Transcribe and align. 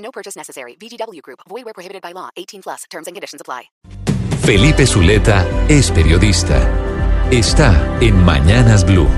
No 0.00 0.10
purchase 0.10 0.36
necessary. 0.36 0.76
VGW 0.76 1.22
Group. 1.22 1.40
Void 1.48 1.64
where 1.64 1.74
prohibited 1.74 2.02
by 2.02 2.12
law. 2.12 2.30
18 2.36 2.62
plus. 2.62 2.84
Terms 2.90 3.06
and 3.06 3.14
conditions 3.14 3.40
apply. 3.40 3.70
Felipe 4.42 4.86
Zuleta 4.86 5.46
es 5.68 5.90
periodista. 5.90 6.58
Está 7.30 7.98
en 8.00 8.24
Mañanas 8.24 8.84
Blue. 8.84 9.08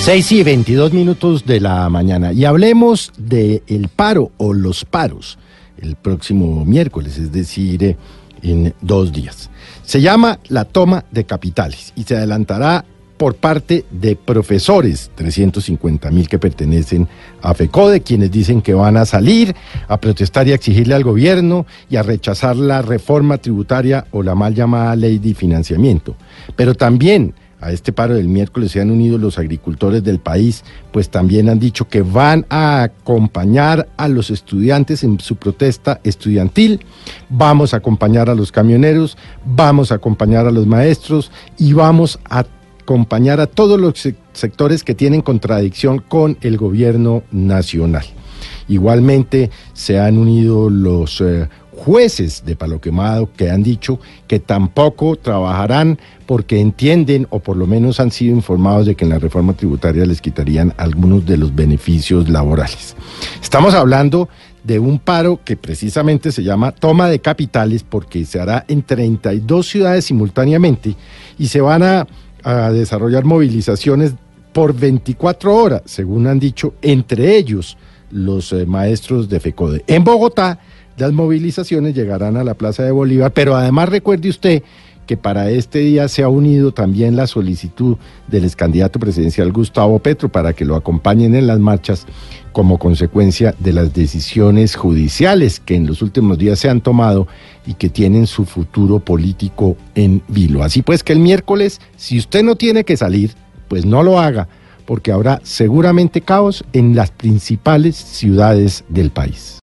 6 0.00 0.32
y 0.32 0.42
22 0.42 0.92
minutos 0.92 1.46
de 1.46 1.60
la 1.60 1.88
mañana. 1.88 2.32
Y 2.32 2.44
hablemos 2.44 3.12
del 3.16 3.62
el 3.68 3.88
paro 3.88 4.32
o 4.36 4.52
los 4.52 4.84
paros 4.84 5.38
el 5.78 5.96
próximo 5.96 6.64
miércoles, 6.64 7.18
es 7.18 7.32
decir, 7.32 7.82
eh, 7.84 7.96
en 8.42 8.74
dos 8.80 9.12
días. 9.12 9.50
Se 9.82 10.00
llama 10.00 10.40
la 10.48 10.64
toma 10.64 11.04
de 11.10 11.24
capitales 11.24 11.92
y 11.96 12.04
se 12.04 12.16
adelantará 12.16 12.84
por 13.16 13.36
parte 13.36 13.84
de 13.90 14.16
profesores, 14.16 15.10
350 15.14 16.10
mil 16.10 16.28
que 16.28 16.38
pertenecen 16.38 17.08
a 17.42 17.54
FECODE, 17.54 18.02
quienes 18.02 18.30
dicen 18.30 18.60
que 18.60 18.74
van 18.74 18.96
a 18.96 19.06
salir 19.06 19.54
a 19.88 19.98
protestar 19.98 20.48
y 20.48 20.52
a 20.52 20.56
exigirle 20.56 20.94
al 20.94 21.04
gobierno 21.04 21.66
y 21.88 21.96
a 21.96 22.02
rechazar 22.02 22.56
la 22.56 22.82
reforma 22.82 23.38
tributaria 23.38 24.06
o 24.10 24.22
la 24.22 24.34
mal 24.34 24.54
llamada 24.54 24.96
ley 24.96 25.18
de 25.18 25.34
financiamiento. 25.34 26.16
Pero 26.56 26.74
también 26.74 27.34
a 27.64 27.72
este 27.72 27.94
paro 27.94 28.14
del 28.14 28.28
miércoles 28.28 28.72
se 28.72 28.80
han 28.82 28.90
unido 28.90 29.16
los 29.16 29.38
agricultores 29.38 30.04
del 30.04 30.18
país, 30.18 30.64
pues 30.92 31.08
también 31.08 31.48
han 31.48 31.58
dicho 31.58 31.88
que 31.88 32.02
van 32.02 32.44
a 32.50 32.82
acompañar 32.82 33.88
a 33.96 34.06
los 34.08 34.30
estudiantes 34.30 35.02
en 35.02 35.18
su 35.18 35.36
protesta 35.36 35.98
estudiantil, 36.04 36.84
vamos 37.30 37.72
a 37.72 37.78
acompañar 37.78 38.28
a 38.28 38.34
los 38.34 38.52
camioneros, 38.52 39.16
vamos 39.46 39.92
a 39.92 39.94
acompañar 39.94 40.46
a 40.46 40.50
los 40.50 40.66
maestros 40.66 41.32
y 41.56 41.72
vamos 41.72 42.18
a 42.28 42.44
acompañar 42.84 43.40
a 43.40 43.46
todos 43.46 43.80
los 43.80 43.94
sectores 44.34 44.84
que 44.84 44.94
tienen 44.94 45.22
contradicción 45.22 45.98
con 46.06 46.36
el 46.42 46.58
gobierno 46.58 47.22
nacional. 47.32 48.04
Igualmente 48.68 49.50
se 49.72 49.98
han 49.98 50.18
unido 50.18 50.68
los 50.68 51.22
eh, 51.22 51.48
jueces 51.72 52.44
de 52.44 52.56
Palo 52.56 52.80
Quemado 52.80 53.30
que 53.34 53.50
han 53.50 53.62
dicho 53.62 54.00
que 54.26 54.38
tampoco 54.38 55.16
trabajarán 55.16 55.98
porque 56.26 56.60
entienden 56.60 57.26
o 57.30 57.40
por 57.40 57.56
lo 57.56 57.66
menos 57.66 58.00
han 58.00 58.10
sido 58.10 58.34
informados 58.34 58.86
de 58.86 58.94
que 58.94 59.04
en 59.04 59.10
la 59.10 59.18
reforma 59.18 59.54
tributaria 59.54 60.04
les 60.04 60.20
quitarían 60.20 60.74
algunos 60.76 61.24
de 61.24 61.38
los 61.38 61.54
beneficios 61.54 62.28
laborales. 62.28 62.96
Estamos 63.42 63.74
hablando 63.74 64.28
de 64.62 64.78
un 64.78 64.98
paro 64.98 65.40
que 65.44 65.56
precisamente 65.56 66.32
se 66.32 66.42
llama 66.42 66.72
toma 66.72 67.08
de 67.08 67.20
capitales 67.20 67.82
porque 67.82 68.24
se 68.24 68.40
hará 68.40 68.64
en 68.68 68.82
32 68.82 69.66
ciudades 69.66 70.06
simultáneamente 70.06 70.96
y 71.38 71.48
se 71.48 71.60
van 71.60 71.82
a, 71.82 72.06
desarrollar 72.44 73.24
movilizaciones 73.24 74.14
por 74.52 74.74
24 74.74 75.54
horas, 75.54 75.82
según 75.84 76.26
han 76.26 76.38
dicho, 76.38 76.74
entre 76.82 77.36
ellos 77.36 77.76
los 78.10 78.52
eh, 78.52 78.66
maestros 78.66 79.28
de 79.28 79.40
FECODE. 79.40 79.84
En 79.86 80.04
Bogotá, 80.04 80.60
las 80.96 81.12
movilizaciones 81.12 81.94
llegarán 81.94 82.36
a 82.36 82.44
la 82.44 82.54
Plaza 82.54 82.84
de 82.84 82.92
Bolívar, 82.92 83.32
pero 83.32 83.56
además 83.56 83.88
recuerde 83.88 84.28
usted 84.28 84.62
que 85.06 85.16
para 85.16 85.50
este 85.50 85.80
día 85.80 86.08
se 86.08 86.22
ha 86.22 86.28
unido 86.28 86.72
también 86.72 87.16
la 87.16 87.26
solicitud 87.26 87.96
del 88.28 88.44
ex 88.44 88.56
candidato 88.56 88.98
presidencial 88.98 89.52
Gustavo 89.52 89.98
Petro 89.98 90.28
para 90.28 90.52
que 90.52 90.64
lo 90.64 90.76
acompañen 90.76 91.34
en 91.34 91.46
las 91.46 91.58
marchas 91.58 92.06
como 92.52 92.78
consecuencia 92.78 93.54
de 93.58 93.72
las 93.72 93.92
decisiones 93.92 94.76
judiciales 94.76 95.60
que 95.60 95.74
en 95.74 95.86
los 95.86 96.02
últimos 96.02 96.38
días 96.38 96.58
se 96.58 96.68
han 96.68 96.80
tomado 96.80 97.26
y 97.66 97.74
que 97.74 97.88
tienen 97.88 98.26
su 98.26 98.44
futuro 98.44 99.00
político 99.00 99.76
en 99.94 100.22
vilo. 100.28 100.62
Así 100.62 100.82
pues 100.82 101.02
que 101.02 101.12
el 101.12 101.18
miércoles, 101.18 101.80
si 101.96 102.18
usted 102.18 102.42
no 102.42 102.56
tiene 102.56 102.84
que 102.84 102.96
salir, 102.96 103.32
pues 103.68 103.84
no 103.84 104.02
lo 104.02 104.20
haga, 104.20 104.48
porque 104.86 105.12
habrá 105.12 105.40
seguramente 105.42 106.20
caos 106.20 106.64
en 106.72 106.94
las 106.94 107.10
principales 107.10 107.96
ciudades 107.96 108.84
del 108.88 109.10
país. 109.10 109.58